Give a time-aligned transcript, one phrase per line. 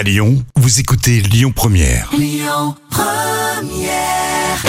[0.00, 2.10] À Lyon, vous écoutez Lyon Première.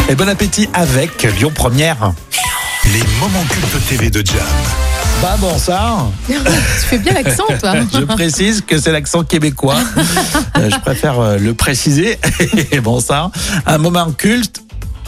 [0.10, 2.12] Et bon appétit avec Lyon Première.
[2.92, 4.36] Les moments cultes TV de Jam.
[5.22, 6.12] Bah bonsoir.
[6.28, 7.76] tu fais bien l'accent, toi.
[7.94, 9.80] Je précise que c'est l'accent québécois.
[10.58, 12.20] Euh, je préfère euh, le préciser.
[12.72, 13.32] Et bonsoir.
[13.66, 14.61] Un moment culte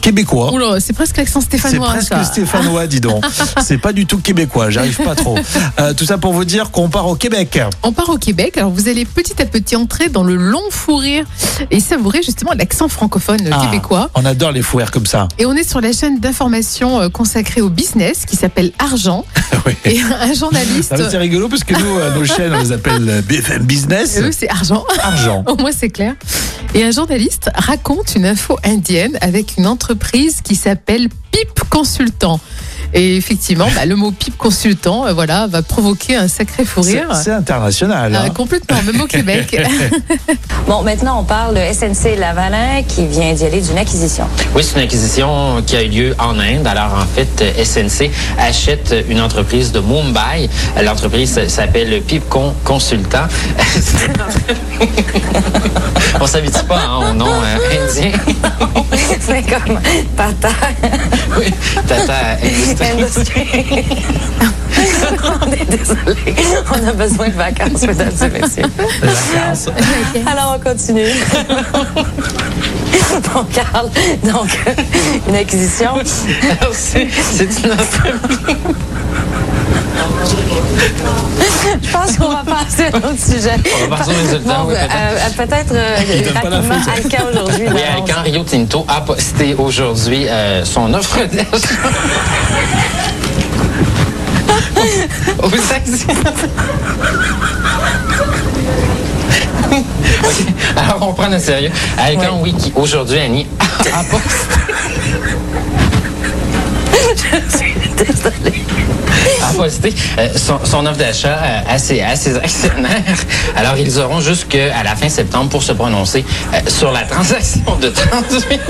[0.03, 0.51] québécois.
[0.53, 1.87] Oula, c'est presque l'accent C'est stéphanois.
[1.87, 2.23] presque ça.
[2.25, 3.23] stéphanois, dis donc.
[3.63, 5.37] C'est pas du tout québécois, j'arrive pas trop.
[5.79, 7.59] Euh, tout ça pour vous dire qu'on part au Québec.
[7.83, 8.57] On part au Québec.
[8.57, 11.25] Alors, vous allez petit à petit entrer dans le long fou rire
[11.71, 14.09] et savourer justement l'accent francophone Ah, québécois.
[14.13, 15.27] On adore les fouers comme ça.
[15.39, 19.25] Et on est sur la chaîne d'information euh, consacrée au business qui s'appelle Argent.
[19.65, 19.73] Oui.
[19.85, 20.93] Et un journaliste.
[20.93, 24.17] Ah, C'est rigolo parce que nous, euh, nos chaînes, on les appelle BFM Business.
[24.19, 24.83] Eux, c'est Argent.
[25.01, 25.43] Argent.
[25.47, 26.15] Au moins, c'est clair.
[26.75, 32.39] Et un journaliste raconte une info indienne avec une entreprise qui s'appelle Pip Consultant.
[32.95, 37.15] Et effectivement, bah, le mot Pip Consultant, euh, voilà, va provoquer un sacré fou rire.
[37.15, 38.13] c'est international.
[38.13, 38.29] Euh, hein.
[38.29, 39.55] complètement, même au Québec.
[40.67, 44.25] Bon, maintenant, on parle de SNC Lavalin qui vient d'y aller d'une acquisition.
[44.55, 46.65] Oui, c'est une acquisition qui a eu lieu en Inde.
[46.65, 48.09] Alors, en fait, SNC
[48.39, 50.49] achète une entreprise de Mumbai.
[50.81, 53.27] L'entreprise s'appelle Pipcon Consultant.
[56.23, 58.11] On s'habitue pas hein, au nom euh, indien.
[59.19, 59.77] C'est comme
[60.15, 60.55] Tata
[61.37, 61.53] Oui,
[61.85, 62.87] Tata Industrie.
[62.93, 63.85] Industries.
[65.41, 66.35] on est désolé.
[66.71, 68.63] On a besoin de vacances, mesdames et messieurs.
[69.01, 69.67] Vacances.
[70.25, 71.11] Alors, on continue.
[73.33, 73.89] Bon, Carl,
[74.23, 74.57] donc,
[75.27, 75.91] une acquisition.
[76.71, 78.75] C'est une entreprise.
[81.81, 82.17] Je pense
[82.81, 83.55] à un autre sujet.
[83.85, 85.73] On va passer au résultat, Bon, oui, euh, peut-être.
[85.73, 86.75] euh, peut-être euh, rapidement.
[86.95, 87.65] Alcan aujourd'hui.
[87.73, 87.81] Oui,
[88.25, 91.75] Rio Tinto a posté aujourd'hui euh, son offre d'achat.
[95.41, 96.07] Aux actions.
[100.23, 100.45] Ok,
[100.77, 101.71] Alors, on prend au sérieux.
[101.97, 103.47] Alcan, oui, qui aujourd'hui, Annie,
[103.93, 104.52] a posté.
[109.83, 113.17] Euh, son, son offre d'achat à, ses, à ses actionnaires.
[113.55, 117.89] Alors, ils auront jusqu'à la fin septembre pour se prononcer euh, sur la transaction de
[117.89, 118.61] 38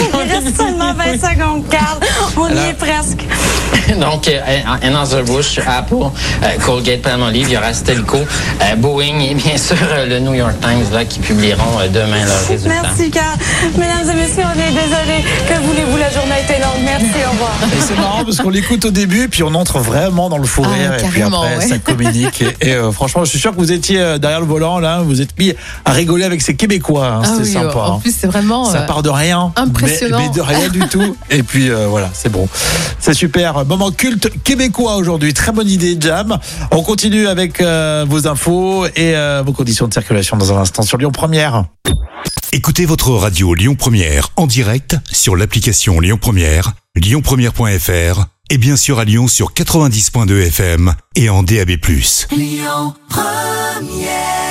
[0.00, 1.98] Il reste seulement 20 secondes, Carl.
[2.36, 3.24] On y est presque.
[4.00, 4.40] Donc, euh,
[4.82, 10.06] Anheuser-Busch, Apple, euh, Colgate, Palmolive, il y aura Stelco, euh, Boeing et bien sûr euh,
[10.06, 12.82] le New York Times là, qui publieront euh, demain leurs résultats.
[12.82, 13.36] Merci, Carl.
[13.76, 15.24] Mesdames et messieurs, on est désolé.
[15.48, 16.82] Que voulez-vous, la journée a été longue.
[16.84, 17.52] Merci, au revoir.
[17.80, 20.62] C'est marrant parce qu'on l'écoute au début et puis on entre vraiment dans le fou
[20.64, 21.68] Ah, rire et puis après ouais.
[21.68, 22.42] ça communique.
[22.60, 25.20] Et, et, euh, franchement, je suis sûr que vous étiez derrière le volant là, vous
[25.20, 25.52] êtes mis
[25.84, 27.06] à rigoler avec ces Québécois.
[27.06, 27.78] hein, Ah C'était oui, sympa.
[27.78, 27.98] en hein.
[28.02, 28.64] plus, c'est vraiment.
[28.64, 29.52] Ça euh, part de rien.
[29.56, 30.18] impressionnant.
[30.18, 31.16] Mais, mais de rien du tout.
[31.30, 32.48] Et puis euh, voilà, c'est bon.
[32.98, 33.64] C'est super.
[33.82, 35.34] Moment culte québécois aujourd'hui.
[35.34, 36.38] Très bonne idée, Jam.
[36.70, 40.82] On continue avec euh, vos infos et euh, vos conditions de circulation dans un instant
[40.82, 41.64] sur Lyon Première.
[42.52, 49.00] Écoutez votre radio Lyon Première en direct sur l'application Lyon Première, lyonpremière.fr et bien sûr
[49.00, 51.70] à Lyon sur 90.2 FM et en DAB+.
[52.30, 54.41] Lyon Première